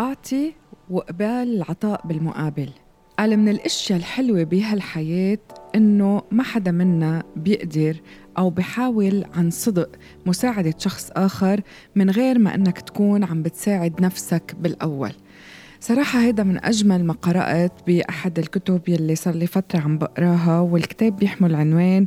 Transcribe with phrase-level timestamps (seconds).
[0.00, 0.52] أعطي
[0.90, 2.70] وقبال العطاء بالمقابل.
[3.18, 5.38] قال من الاشياء الحلوة بهالحياة
[5.74, 7.96] إنه ما حدا منا بيقدر
[8.38, 9.90] أو بحاول عن صدق
[10.26, 11.60] مساعدة شخص آخر
[11.94, 15.12] من غير ما إنك تكون عم بتساعد نفسك بالأول.
[15.80, 21.16] صراحة هيدا من أجمل ما قرأت بأحد الكتب يلي صار لي فترة عم بقراها والكتاب
[21.16, 22.06] بيحمل عنوان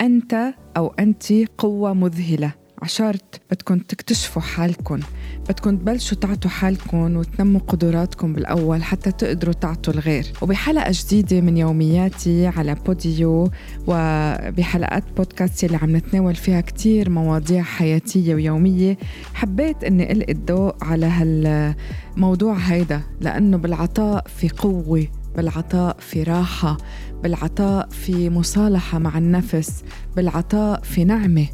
[0.00, 2.52] أنت أو أنت قوة مذهلة.
[2.82, 5.00] عشرت بدكم تكتشفوا حالكم
[5.48, 10.26] بدكم تبلشوا تعطوا حالكم وتنموا قدراتكم بالأول حتى تقدروا تعطوا الغير.
[10.42, 13.50] وبحلقة جديدة من يومياتي على بوديو
[13.86, 18.98] وبحلقات بودكاست اللي عم نتناول فيها كتير مواضيع حياتية ويومية
[19.34, 25.06] حبيت أني ألقي الضوء على هالموضوع هيدا لأنه بالعطاء في قوة
[25.36, 26.76] بالعطاء في راحة
[27.22, 29.84] بالعطاء في مصالحة مع النفس
[30.16, 31.46] بالعطاء في نعمة.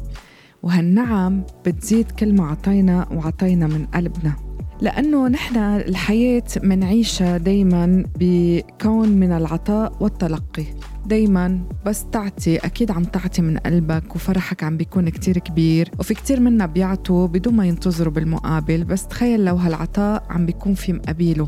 [0.65, 4.35] وهالنعم بتزيد كل ما عطينا وعطينا من قلبنا.
[4.81, 10.65] لأنه نحن الحياة منعيشها دايما بكون من العطاء والتلقي.
[11.05, 16.39] دايما بس تعطي أكيد عم تعطي من قلبك وفرحك عم بيكون كتير كبير وفي كتير
[16.39, 18.83] منا بيعطوا بدون ما ينتظروا بالمقابل.
[18.83, 21.47] بس تخيل لو هالعطاء عم بيكون في مقابله.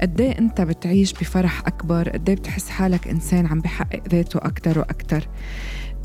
[0.00, 4.78] قد إيه أنت بتعيش بفرح أكبر؟ قد إيه بتحس حالك إنسان عم بحقق ذاته أكثر
[4.78, 5.28] وأكثر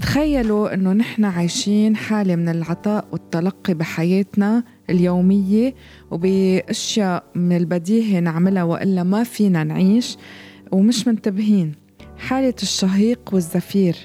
[0.01, 5.73] تخيلوا إنه نحن عايشين حالة من العطاء والتلقي بحياتنا اليومية
[6.11, 10.17] وبأشياء من البديهي نعملها وإلا ما فينا نعيش
[10.71, 11.71] ومش منتبهين.
[12.17, 13.95] حالة الشهيق والزفير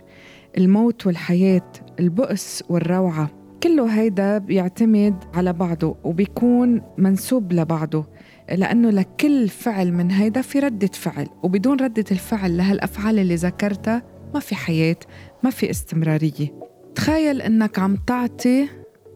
[0.58, 3.30] الموت والحياة البؤس والروعة
[3.62, 8.04] كله هيدا بيعتمد على بعضه وبيكون منسوب لبعضه
[8.52, 14.02] لأنه لكل فعل من هيدا في ردة فعل وبدون ردة الفعل لهالأفعال اللي ذكرتها
[14.34, 14.96] ما في حياة
[15.42, 16.54] ما في استمرارية.
[16.94, 18.68] تخيل إنك عم تعطي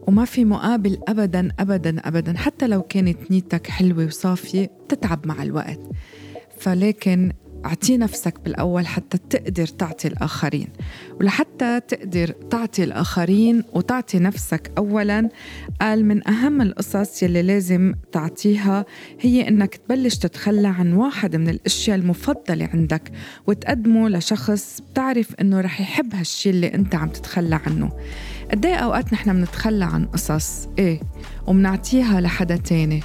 [0.07, 2.37] وما في مقابل ابدا ابدا ابدا.
[2.37, 5.79] حتى لو كانت نيتك حلوة وصافية تتعب مع الوقت.
[6.59, 7.31] فلكن
[7.65, 10.67] أعطي نفسك بالأول حتى تقدر تعطي الآخرين.
[11.19, 15.29] ولحتى تقدر تعطي الآخرين وتعطي نفسك اولا
[15.81, 18.85] قال من أهم القصص يلي لازم تعطيها
[19.19, 23.11] هي إنك تبلش تتخلى عن واحد من الأشياء المفضلة عندك
[23.47, 27.91] وتقدمه لشخص بتعرف إنه رح يحب هالشي اللي أنت عم تتخلى عنه.
[28.51, 30.99] قد إيه أوقات نحن بنتخلى عن قصص؟ إيه
[31.47, 33.03] وبنعطيها لحدا تاني.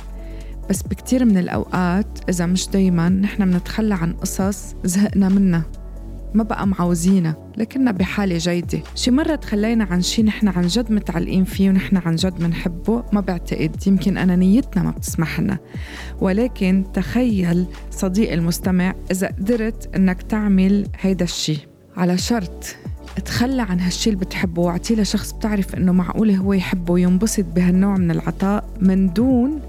[0.71, 5.65] بس بكتير من الأوقات إذا مش دايما نحن بنتخلى عن قصص زهقنا منها
[6.35, 8.81] ما بقى معوزينها لكننا بحالة جيدة.
[8.95, 13.21] شي مرة تخلينا عن شي نحن عن جد متعلقين فيه ونحن عن جد بنحبه ما
[13.21, 15.59] بعتقد يمكن أنانيتنا ما بتسمح لنا
[16.21, 21.59] ولكن تخيل صديق المستمع إذا قدرت إنك تعمل هيدا الشي.
[21.97, 22.77] على شرط
[23.25, 28.11] تخلى عن هالشي اللي بتحبه واعطيه لشخص بتعرف إنه معقول هو يحبه وينبسط بهالنوع من
[28.11, 29.61] العطاء من دون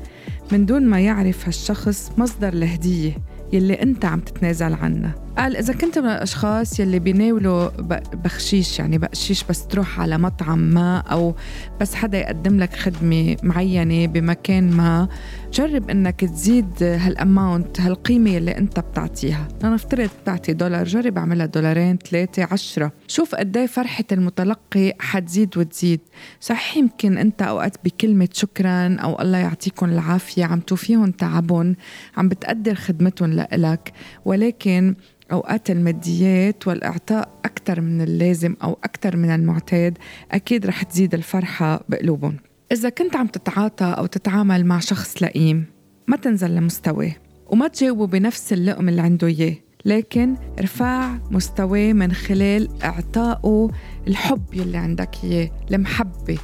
[0.52, 3.18] من دون ما يعرف هالشخص مصدر الهدية
[3.54, 7.70] يلي أنت عم تتنازل عنها قال إذا كنت من الأشخاص يلي بيناولوا
[8.14, 11.36] بخشيش يعني بقشيش بس تروح على مطعم ما أو
[11.82, 15.08] بس حدا يقدم لك خدمة معينة بمكان ما
[15.54, 19.48] جرب إنك تزيد هالأماونت هالقيمة يلي أنت بتعطيها.
[19.64, 22.92] لنفترض بتعطي دولار جرب أعملها دولارين ثلاثة عشرة.
[23.08, 26.00] شوف قد إيه فرحة المتلقي حتزيد وتزيد.
[26.40, 31.76] صح يمكن أنت أوقات بكلمة شكرا أو الله يعطيكم العافية عم توفيهم تعبهم
[32.18, 33.94] عم بتقدر خدمتهم لإلك
[34.26, 34.96] ولكن
[35.32, 39.98] أوقات الماديات والإعطاء أكثر من اللازم أو أكثر من المعتاد
[40.32, 42.38] أكيد رح تزيد الفرحة بقلوبهم.
[42.72, 45.66] إذا كنت عم تتعاطى أو تتعامل مع شخص لئيم
[46.08, 47.12] ما تنزل لمستواه
[47.48, 53.70] وما تجاوبه بنفس اللقم اللي عنده إياه لكن ارفع مستواه من خلال إعطائه
[54.08, 56.38] الحب يلي عندك إياه المحبة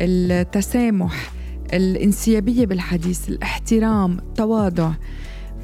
[0.00, 1.32] التسامح
[1.72, 4.92] الانسيابية بالحديث الاحترام التواضع.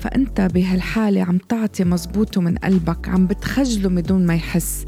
[0.02, 4.84] فأنت بهالحالة عم تعطي مزبوطه من قلبك عم بتخجله بدون ما يحس.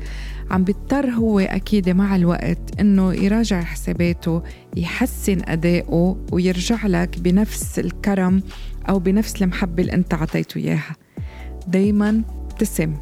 [0.50, 4.42] عم بيضطر هو أكيد مع الوقت إنه يراجع حساباته
[4.76, 8.42] يحسن أدائه ويرجع لك بنفس الكرم
[8.88, 10.96] أو بنفس المحبة اللي أنت عطيته إياها.
[11.68, 12.94] دايما ابتسم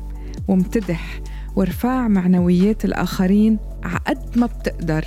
[0.49, 1.21] وامتدح
[1.57, 5.05] وارفع معنويات الآخرين عقد ما بتقدر.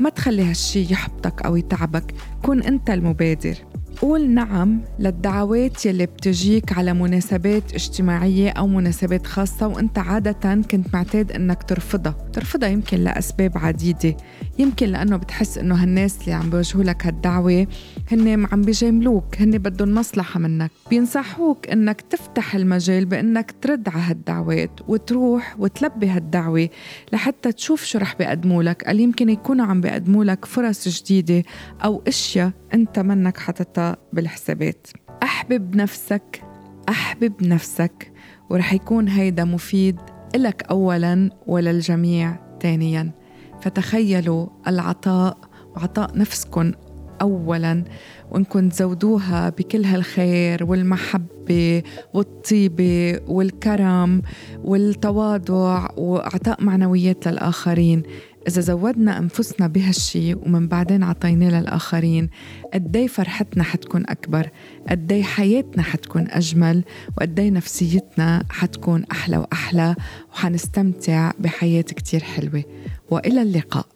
[0.00, 3.54] ما تخلي هالشي يحبطك أو يتعبك كن أنت المبادر.
[4.00, 11.32] قول نعم للدعوات يلي بتجيك على مناسبات اجتماعية أو مناسبات خاصة وأنت عادة كنت معتاد
[11.32, 12.14] أنك ترفضها.
[12.32, 14.16] ترفضها يمكن لأسباب عديدة.
[14.58, 17.66] يمكن لأنه بتحس أنه هالناس اللي عم بيوجهوا لك هالدعوة
[18.12, 20.70] هن عم بيجاملوك هن بدهم مصلحة منك.
[20.90, 26.68] بينصحوك أنك تفتح المجال بأنك ترد على هالدعوات وتروح وتلبي هالدعوة
[27.12, 28.84] لحتى تشوف شو رح بيقدموا لك.
[28.84, 31.42] قال يمكن يكونوا عم بيقدموا لك فرص جديدة
[31.84, 34.86] أو أشياء أنت منك حاططها بالحسابات.
[35.22, 36.42] أحبب نفسك
[36.88, 38.12] أحبب نفسك
[38.50, 39.96] ورح يكون هيدا مفيد
[40.36, 43.12] لك اولا وللجميع ثانيا.
[43.60, 45.38] فتخيلوا العطاء
[45.76, 46.72] وعطاء نفسكم
[47.22, 47.84] اولا
[48.30, 51.82] وانكم تزودوها بكل هالخير والمحبة
[52.14, 54.22] والطيبة والكرم
[54.64, 58.02] والتواضع وإعطاء معنويات للآخرين.
[58.48, 62.30] إذا زودنا أنفسنا بهالشي ومن بعدين عطيناه للآخرين
[62.74, 64.50] قدي فرحتنا حتكون أكبر
[64.90, 66.84] قدي حياتنا حتكون أجمل
[67.16, 69.94] وقدي نفسيتنا حتكون أحلى وأحلى
[70.32, 72.64] وحنستمتع بحياة كتير حلوة.
[73.10, 73.86] وإلى اللقاء.